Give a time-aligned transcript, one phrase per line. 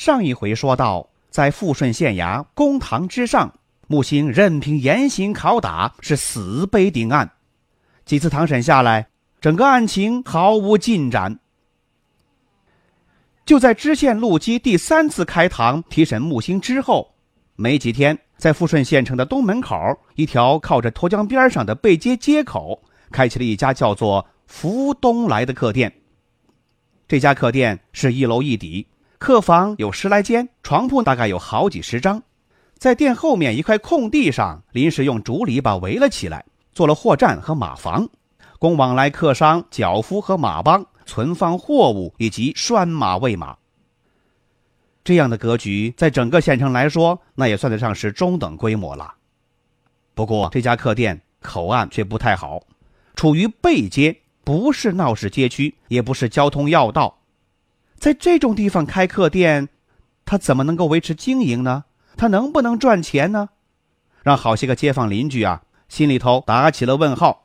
[0.00, 3.52] 上一回说到，在富顺县衙公堂之上，
[3.86, 7.30] 木星任凭严刑拷打，是死背定案。
[8.06, 9.08] 几次堂审下来，
[9.42, 11.38] 整个案情毫无进展。
[13.44, 17.12] 就在知县陆基第三次开堂提审木星之后，
[17.56, 19.76] 没几天，在富顺县城的东门口
[20.14, 25.92] 一条靠着沱江边上的背街街口，开启了一家叫做“福东来”的客店。
[27.06, 28.86] 这家客店是一楼一底。
[29.20, 32.22] 客房有十来间，床铺大概有好几十张，
[32.78, 38.08] 在店后面一块空地上，临时用竹篱笆围了起来，做了货站和马房，
[38.58, 43.58] 供往来客商、脚夫和马帮存放货物以及拴马喂马。
[45.04, 49.12] 这样的格局，在整个县城来说，那也算得上是中等规模了。
[50.14, 52.62] 不过这家客店口岸却不太好，
[53.14, 57.18] 处于背街，不是闹市街区，也不是交通要道。
[58.00, 59.68] 在这种地方开客店，
[60.24, 61.84] 他怎么能够维持经营呢？
[62.16, 63.50] 他能不能赚钱呢？
[64.22, 67.44] 让好些个街坊邻居啊，心里头打起了问号。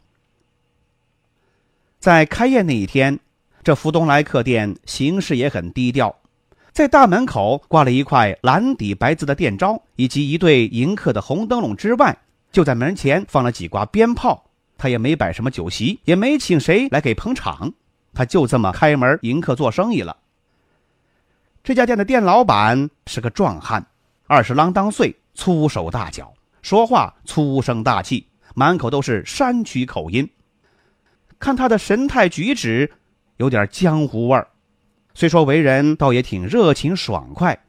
[1.99, 3.19] 在开业那一天，
[3.65, 6.15] 这福东来客店形式也很低调，
[6.71, 12.17] 在大门口挂了一块蓝底白字的店招，以及一对迎客的红灯笼之外，
[12.53, 14.45] 就在门前放了几挂鞭炮。
[14.77, 17.73] 他也没摆什么酒席，也没请谁来给捧场，
[18.13, 20.15] 他就这么开门迎客做生意了。
[21.65, 23.83] 这家店的店老板是个壮汉，
[24.27, 30.29] 二十郎当岁，粗手大脚，说话粗声大气，满口都是山区口音。
[31.39, 32.93] 看他的神态举止，
[33.37, 34.47] 有点江湖味儿。
[35.15, 37.59] 虽说为人倒也挺热情爽快，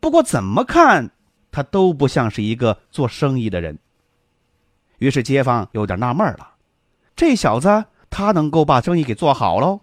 [0.00, 1.08] 不过怎么看
[1.52, 3.78] 他都不像是一个做生意的人。
[4.98, 6.54] 于是街坊有点纳闷了：
[7.14, 9.78] 这小子他能够把生意给做好喽？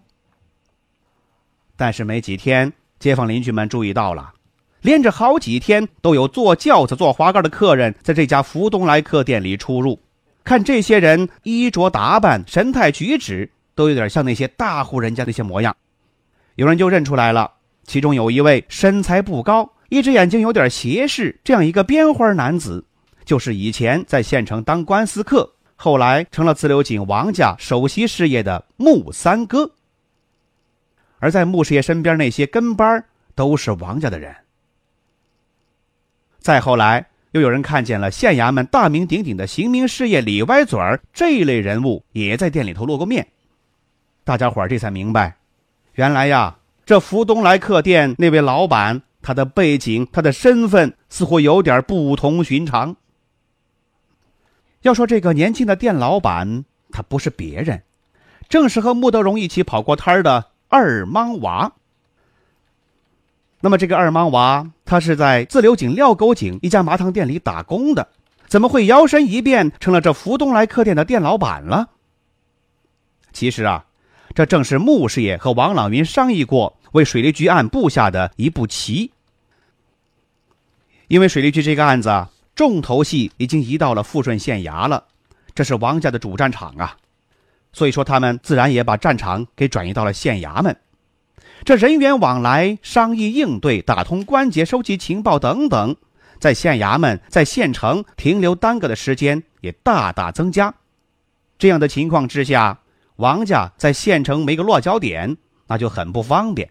[1.74, 2.70] 但是没几天。
[3.02, 4.32] 街坊邻居们注意到了，
[4.80, 9.98] 连着好几天都有坐轿子、坐滑盖的客人在这家福东来客店里出入。
[10.44, 15.76] 看这些人衣着打扮、神态举止，都有点像那些大户人家那些模样。
[16.54, 17.50] 有人就认出来了，
[17.88, 22.84] 其中有一位身材不高、一只眼睛有点斜视，这样一个边花男子，
[23.24, 29.72] 就是以前在县城当官司客，后来成了自流井王家首席事业的穆三哥。
[31.22, 33.04] 而在穆师爷身边那些跟班
[33.36, 34.34] 都是王家的人。
[36.40, 43.28] 再后来，又有人看见了县衙门大名鼎鼎的刑名事业李歪嘴儿这一类人物也在店里头露过面。
[44.24, 45.36] 大家伙儿这才明白，
[45.92, 52.96] 原来呀，这福东来客店那位老板，他的背景、他的身份似乎有点不同寻常。
[54.80, 57.84] 要说这个年轻的店老板，他不是别人，
[58.48, 60.46] 正是和穆德荣一起跑过摊儿的。
[60.72, 61.70] 二莽娃。
[63.60, 68.08] 那么这个二莽娃，他是在自流井廖沟井一家麻汤店里打工的，
[68.46, 71.90] 怎么会摇身一变成了这福东来客店的店老板了？
[73.34, 73.84] 其实啊，
[74.34, 79.12] 这正是穆师爷和王朗云商议过，为水利局案布下的一步棋。
[81.08, 85.04] 因为水利局这个案子啊重头戏已经移到了富顺县衙了，
[85.54, 86.96] 这是王家的主战场啊。
[87.72, 90.76] 所以说，他们自然也把战场给转移到了县衙门，
[91.64, 95.96] 这人员往来、商议应对、打通关节、收集情报等等，
[96.38, 100.74] 在县衙门、在县城停留耽搁的时间也大大增加。
[101.58, 102.80] 这样的情况之下，
[103.16, 105.36] 王家在县城没个落脚点，
[105.68, 106.70] 那就很不方便。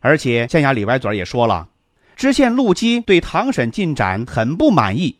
[0.00, 1.68] 而且县衙里歪嘴也说了，
[2.14, 5.17] 知县陆基对堂审进展很不满意。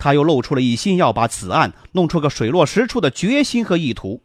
[0.00, 4.22] 他又露出了一心要把此案弄出个水落石出的决心和意图，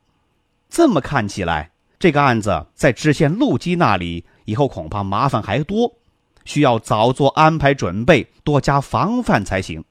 [0.69, 5.93] 这么看起来，这个案子在知县陆基那里以后恐怕麻烦还多，
[6.45, 9.83] 需要早做安排准备，多加防范才行。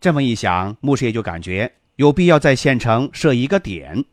[0.00, 4.04] 这么一想，穆师爷就感觉有必要在县城设一个点，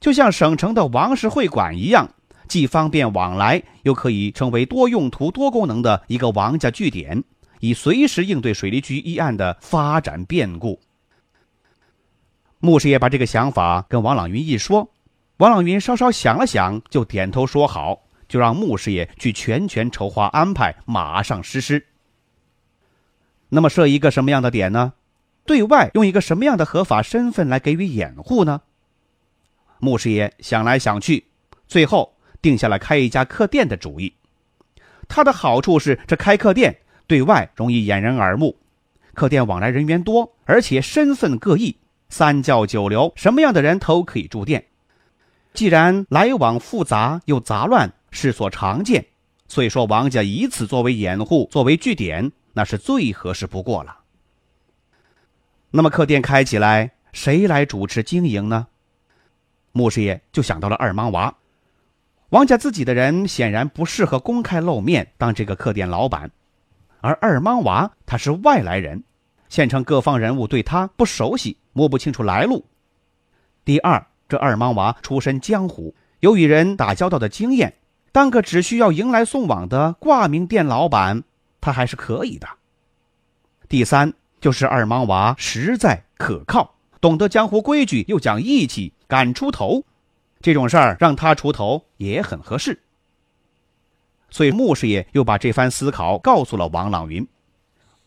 [0.00, 2.10] 就像省城的王氏会馆一样，
[2.46, 7.24] 既方便往来，又可以成为多用途、多功能的一个王家据点。
[7.60, 10.80] 以随时应对水利局一案的发展变故。
[12.60, 14.90] 穆师爷把这个想法跟王朗云一说，
[15.36, 21.86] 王朗云稍稍想了想，就点头说好，就让穆师爷去全权筹划安排，马上实施。
[23.48, 24.92] 那么设一个什么样的点呢？
[25.46, 28.60] 对外用一个什么样的合法身份来给予掩护呢？
[29.78, 31.24] 穆师爷想来想去，
[31.66, 34.12] 最后定下了开一家客店的主意。
[35.06, 36.76] 它的好处是，这开客店
[37.08, 38.56] 对外容易掩人耳目，
[39.14, 41.76] 客店往来人员多，而且身份各异，
[42.10, 44.66] 三教九流什么样的人都可以住店。
[45.54, 49.06] 既然来往复杂又杂乱，世所常见，
[49.48, 54.00] 所以说王家以此作为掩护，作为据点，那是最合适不过了。
[55.70, 58.66] 那么客店开起来，谁来主持经营呢？
[59.72, 61.34] 穆师爷就想到了二莽娃。
[62.28, 66.30] 王家自己的人显然不适合公开露面当这个客店老板，
[67.00, 69.02] 而二莽娃他是外来人，
[69.48, 72.64] 县城各方人物对他不熟悉，摸不清楚来路。
[73.64, 77.74] 第二，这二莽娃出身江湖，有与人打交道的经验，
[78.12, 81.22] 当个只需要迎来送往的挂名店老板，
[81.60, 82.48] 他还是可以的。
[83.68, 89.84] 第三，就是二莽娃实在可靠，懂得江湖规矩，又讲义气，敢出头。
[90.40, 92.80] 这种事儿让他出头也很合适，
[94.30, 97.26] 所以穆师爷又把这番思考告诉了王朗云。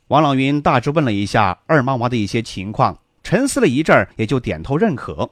[0.08, 5.30] 王朗云大致问了一下二莽娃的一些情况，沉思了一阵，也就点头认可。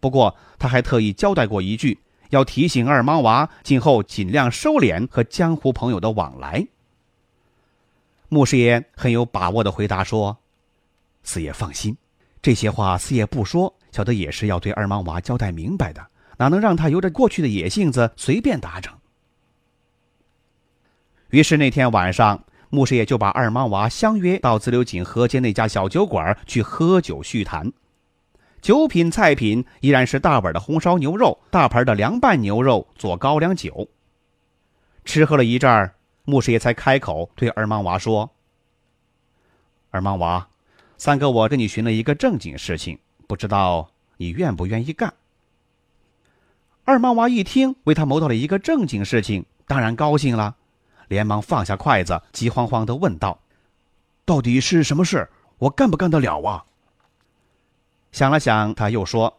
[0.00, 1.98] 不过他还特意交代过一句，
[2.30, 6.66] 要提醒二莽娃今后尽量收敛和江湖朋友的往来。
[8.28, 10.38] 穆师爷很有把握的回答说
[11.22, 11.94] ：“四爷放心，
[12.40, 16.02] 这些话四爷不说。”小的也是要对二莽娃交代明白的，
[16.38, 18.90] 哪能让他由着过去的野性子随便打整？
[21.32, 27.72] 于是那天晚上，穆师爷就把二莽娃相约到自流井河间那家小酒馆去喝酒叙谈。
[28.60, 33.88] 酒品菜品依然是大碗的红烧牛肉、大盘的凉拌牛肉做高粱酒。
[35.06, 35.94] 吃喝了一阵儿，
[36.26, 38.30] 穆师爷才开口对二莽娃说
[39.90, 40.48] ：“二莽娃，
[40.98, 45.14] 三哥，我跟你寻了一个正经事情。”不知道你愿不愿意干？
[46.84, 50.56] 二莽娃一听，为他谋到了一个正经事情，当然高兴了，
[51.12, 53.38] 连忙放下筷子，急慌慌的问道
[54.24, 55.28] ：“到底是什么事？
[55.58, 56.64] 我干不干得了啊？”
[58.10, 59.38] 想了想，他又说：“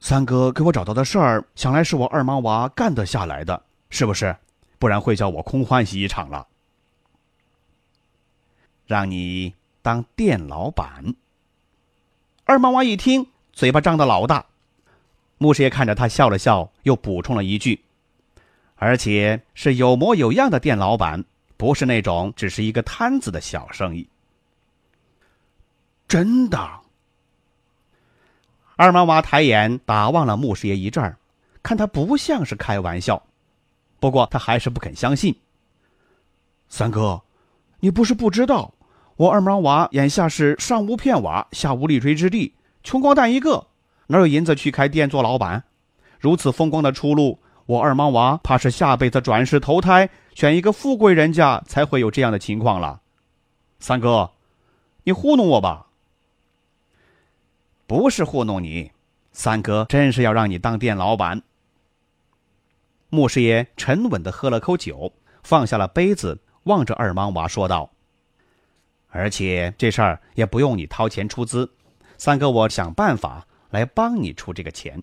[0.00, 4.36] 三哥给我找到的事儿，想来是我二莽娃干得下来的，是不是？
[4.80, 6.48] 不然会叫我空欢喜一场了。
[8.86, 11.14] 让你当店老板。”
[12.44, 13.28] 二毛娃一听。
[13.52, 14.46] 嘴巴张得老大，
[15.36, 17.84] 穆师爷看着他笑了笑，又补充了一句
[18.82, 21.24] ：“而且是有模有样的店老板，
[21.56, 24.08] 不是那种只是一个摊子的小生意。”
[26.08, 26.58] 真的。
[28.74, 31.16] 二毛娃抬眼打望了穆师爷一阵儿，
[31.62, 33.22] 看他不像是开玩笑，
[34.00, 35.32] 不过他还是不肯相信。
[36.68, 37.22] 三哥，
[37.78, 38.74] 你不是不知道，
[39.14, 42.52] 我二毛娃眼下是上无片瓦，下无立锥之地。
[42.82, 43.68] 穷光蛋一个，
[44.08, 45.62] 哪有银子去开店做老板？
[46.18, 53.00] 如此风光的出路，我二莽娃怕是下辈子转世投胎，选一个富贵人家才会有这样的情况了。
[53.78, 54.30] 三哥，
[55.04, 55.86] 你糊弄我吧？
[57.86, 58.90] 不是糊弄你，
[59.32, 61.42] 三哥真是要让你当店老板。
[63.10, 67.90] 穆师爷沉稳的喝了口酒，放下了杯子，望着二莽娃说道
[69.10, 71.70] ：“而且这事儿也不用你掏钱出资。”
[72.16, 75.02] 三哥，我想办法来帮你出这个钱。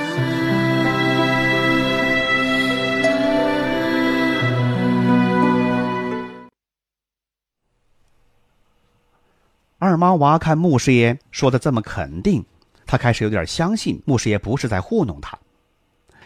[9.83, 12.45] 二莽娃看穆师爷说的这么肯定，
[12.85, 15.35] 他开始有点相信穆师爷不是在糊弄他。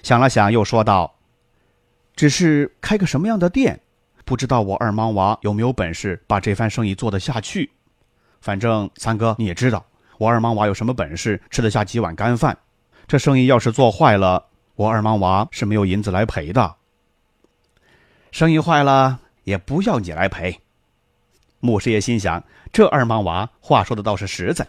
[0.04, 1.16] 想了想，又说道
[2.18, 3.80] ：“只是开个什么样的店，
[4.26, 7.72] 不知道我二莽娃有没有本事把这番生意做得下去。
[8.42, 9.86] 反正三哥你也知道，
[10.18, 12.58] 我二莽娃有什么本事吃得下几碗干饭。
[13.08, 16.76] 这生意要是做坏了，我二莽娃是没有银子来赔的。
[18.34, 20.60] 生意坏了也不要你来赔。”
[21.66, 22.44] 穆师爷心想。
[22.72, 24.68] 这二莽娃话说的倒是实在。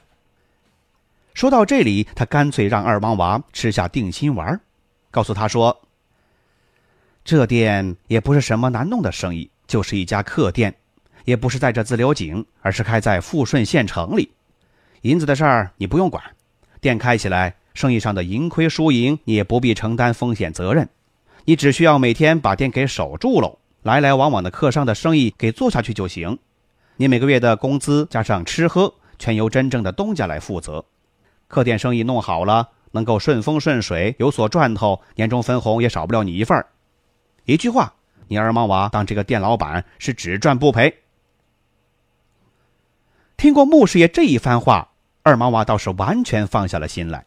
[1.35, 4.59] 说到这里，他干脆让二莽娃吃下定心丸，
[5.11, 5.83] 告诉他说
[7.25, 10.75] ：“这店也不是什么难弄的生意，就是一家客店，
[11.25, 14.31] 也不是在这自流井，而是开在富顺县城里。
[15.03, 16.23] 银子的事儿你不用管，
[16.81, 20.88] 店开起来，生意上的盈亏输赢你也不必承担风险责任，
[21.45, 26.38] 你只需要每天把店给守住喽，来来往往的客商的生意给做下去就行。
[26.99, 30.85] 你每个月的工资加上吃喝，全由真正的东家来负责。
[31.47, 36.67] 客店生意弄好了，能够顺风顺水，有所赚头，年终分红也少不了你一份儿。
[37.45, 37.93] 一句话，
[38.29, 41.03] 你二毛娃当这个店老板是只赚不赔。
[43.37, 44.88] 听过穆师爷这一番话，
[45.23, 47.26] 二毛娃倒是完全放下了心来。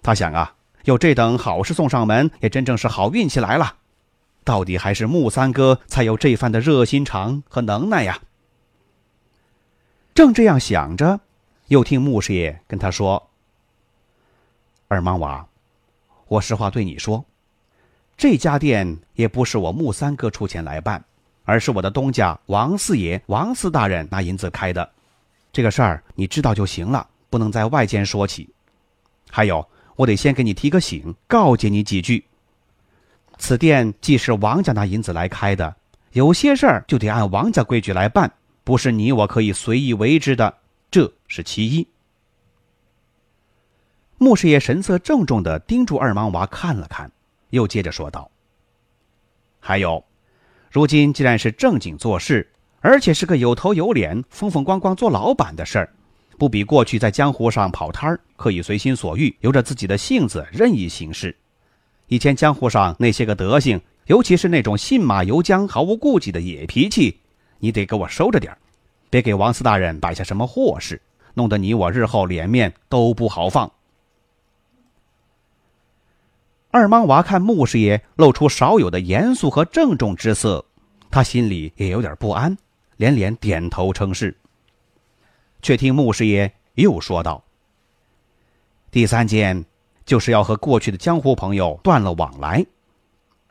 [0.00, 3.74] 他想啊，有这等好事送上门，也真正是好运气来了。
[4.44, 8.20] 到底还是穆三哥才有这番的热心肠和能耐呀。
[10.16, 11.20] 正这样想着，
[11.66, 13.28] 又听穆师爷跟他说
[14.88, 15.46] ：“二毛娃，
[16.26, 17.22] 我实话对你说。”
[18.16, 21.04] 这家店也不是我穆三哥出钱来办，
[21.44, 24.90] 而是我的东家王四爷、王四大人拿银子开的。
[25.52, 28.48] 这个事儿你知道就行了，不能在外间说起。
[29.30, 32.24] 还有，我得先给你提个醒，告诫你几句。
[33.36, 35.76] 此店既是王家拿银子来开的，
[36.12, 38.32] 有些事儿就得按王家规矩来办，
[38.66, 40.58] 不是你我可以随意为之的。
[40.90, 41.86] 这是其一。
[44.18, 47.08] 穆师爷神色郑重的盯住二毛娃看了看。
[47.50, 48.28] 又接着说道
[49.60, 50.04] ：“还有，
[50.68, 55.88] 如今既然是正经做事，而且是个有头有脸、风风光光做老板的事儿，
[56.36, 61.34] 不比过去在江湖上跑摊儿，可以随心所欲，由着自己的性子任意行事。
[62.08, 67.20] 以前江湖上那些个德行，尤其是那种信马由缰、毫无顾忌的野脾气，
[67.58, 68.56] 你得给我收着点，
[69.10, 71.00] 别给王四大人摆下什么祸事，
[71.34, 73.70] 弄得你我日后脸面都不好放。”
[76.70, 80.66] 二莽娃看穆师爷露出少有的严肃和郑重之色，
[81.10, 82.58] 他心里也有点不安，
[82.96, 84.36] 连连点头称是。
[85.62, 87.42] 却听穆师爷又说道
[88.92, 89.64] ：“第三件，
[90.04, 92.66] 就是要和过去的江湖朋友断了往来。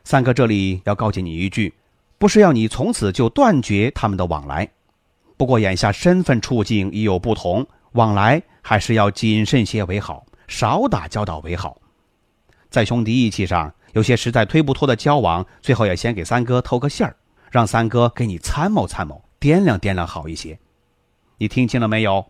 [0.03, 1.73] 三哥这里要告诫你一句，
[2.17, 4.69] 不是要你从此就断绝他们的往来，
[5.37, 11.81] 不过眼下身份处境已有不同，往来还是要谨慎些为好，少打交道为好。”
[12.71, 17.15] 在兄弟义气上，有些实在推不脱的交往，最后也先给三哥透个信儿，
[17.51, 20.57] 让三哥给你参谋参谋，掂量掂量好一些。
[21.37, 22.25] 你听清了没有？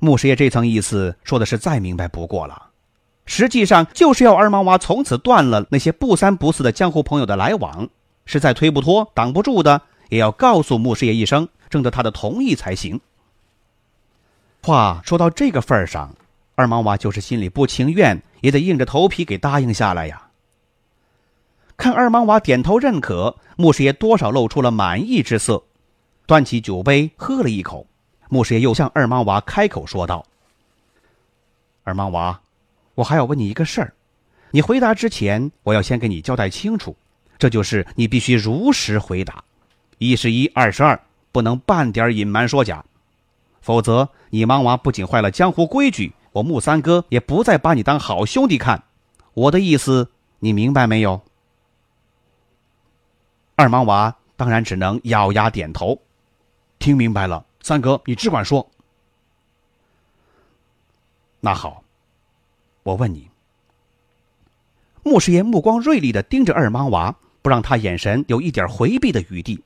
[0.00, 2.70] 穆师爷这层意思说的是再明白不过了，
[3.26, 7.88] 实际上就是要二毛娃从此断了那些不三不四的江湖朋友的来往，
[8.26, 13.00] 实在推不脱、挡不住的，也要告诉穆师爷一声，征得他的同意才行。
[14.62, 16.14] 话说到这个份儿上。
[16.56, 20.28] 二毛娃就是心里不情愿，也得硬着头皮给答应下来呀。
[21.76, 25.64] 看二毛娃点头认可，穆师爷多少露出了满意之色，
[26.26, 27.88] 端起酒杯喝了一口。
[28.28, 30.24] 穆师爷又向二毛娃开口说道
[31.82, 32.40] ：“二毛娃，
[32.94, 33.94] 我还要问你一个事儿，
[34.50, 36.96] 你回答之前，我要先给你交代清楚，
[37.38, 39.44] 这就是你必须如实回答，
[39.98, 41.00] 一是一，二是二，
[41.32, 42.84] 不能半点隐瞒说假，
[43.60, 48.82] 否则你莽娃不仅坏了江湖规矩。”我穆三哥也不再把你当好兄弟看，
[49.34, 50.10] 我的意思
[50.40, 51.22] 你明白没有？
[53.54, 55.96] 二莽娃当然只能咬牙点头，
[56.80, 57.46] 听明白了。
[57.60, 58.68] 三哥，你只管说。
[61.38, 61.83] 那好，
[62.84, 63.28] 我问你。
[65.02, 69.62] 穆师爷目光锐利的盯着二莽娃，不让他眼神有一点回避的余地。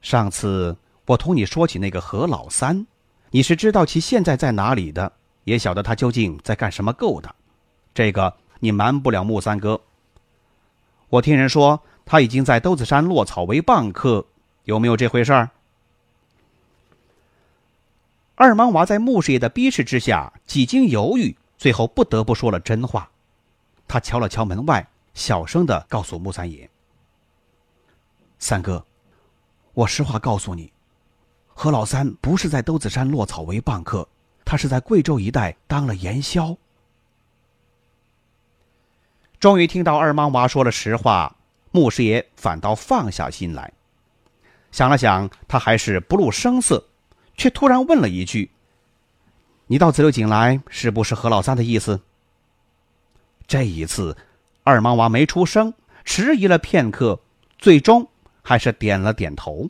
[0.00, 2.86] 上次我同你说起那个何老三。
[3.30, 5.10] 你是知道其现在在哪里的，
[5.42, 7.34] 也晓得他究竟在干什么勾当，
[7.92, 9.80] 这个你瞒不了穆三哥。
[11.08, 14.24] 我听人说他已经在兜子山落草为蚌客，
[14.64, 15.50] 有没有这回事儿？
[18.36, 23.08] 二莽娃在穆师爷的逼视之下，几经犹豫，最后不得不说了真话。
[23.86, 26.68] 他敲了敲门外，小声的告诉穆三爷
[28.38, 28.84] ：“三哥，
[29.72, 30.72] 我实话告诉你。”
[31.56, 34.08] 何老三不是在兜子山落草为蚌客，
[34.44, 36.56] 他是在贵州一带当了盐枭。
[39.38, 41.36] 终于听到二莽娃说了实话，
[41.70, 43.72] 穆师爷反倒放下心来。
[44.72, 46.84] 想了想，他还是不露声色，
[47.36, 48.50] 却突然问了一句
[49.66, 52.00] ：“你到自流井来，是不是何老三的意思？”
[53.46, 54.16] 这一次，
[54.62, 57.20] 二毛娃没出声，迟疑了片刻，
[57.58, 58.08] 最终
[58.42, 59.68] 还是点了点头。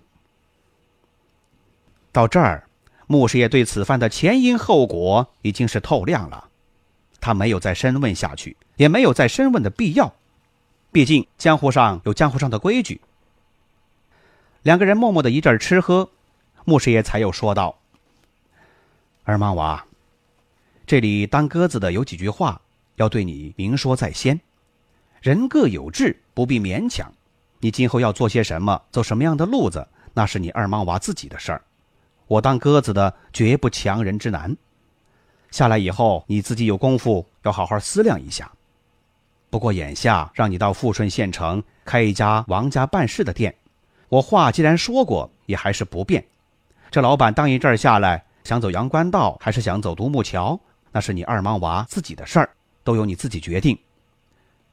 [2.12, 2.68] 到这儿，
[3.06, 6.48] 穆师爷对此番的前因后果已经是透亮了，
[7.20, 10.14] 他没有再深问下去，也没有再深问的必要。
[10.92, 13.00] 毕竟江湖上有江湖上的规矩，
[14.62, 16.08] 两个人默默的一阵吃喝，
[16.64, 17.78] 穆师爷才又说道
[19.26, 19.82] ：“二莽娃，
[20.86, 22.60] 这里当鸽子的有几句话
[22.96, 24.38] 要对你明说在先。
[25.22, 27.10] 人各有志，不必勉强。
[27.58, 31.62] 你今后要做些什么，走什么样的路子，那是你二莽娃自己的事儿。
[32.26, 34.54] 我当鸽子的绝不强人之难。
[35.50, 38.52] 下来以后，你自己有功夫，要好好思量一下。
[39.48, 43.54] 不过眼下让你到富顺县城开一家王家办事的店。”
[44.10, 46.22] 我话既然说过，也还是不变。
[46.90, 50.60] 这老板当一阵下来，想走阳关道，还是想走独木桥，
[50.92, 52.50] 那是你二莽娃自己的事儿，
[52.84, 53.76] 都由你自己决定。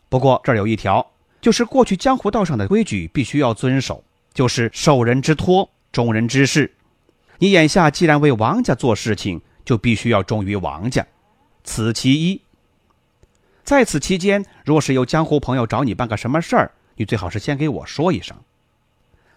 [0.10, 1.06] 不过这儿有一条，
[1.40, 6.72] 就是过去江湖道上的规矩，必须要遵守，就是受人之托，忠人之事。
[7.40, 11.08] 你眼下既然为王家做事情，就必须要忠于王家，
[11.64, 12.42] 此其一。
[13.64, 18.36] 在此期间，若是有江湖朋友找你办个什么事儿，你最好是先给我说一声。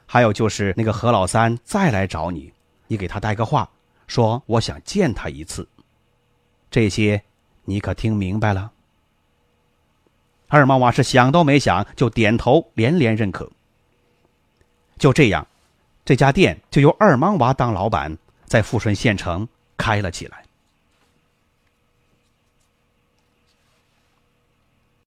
[0.07, 2.53] 还有就是那个何老三再来找你，
[2.89, 3.71] 你给他带个话，
[4.07, 5.69] 说我想见他一次。
[6.71, 7.23] 这些
[7.65, 8.73] 你可听明白了？
[10.49, 13.51] 二毛娃是想都没想就点头，连连认可。
[14.99, 15.47] 就这样，
[16.05, 20.44] 这家店就由二毛娃当老板，在富顺县城开了起来。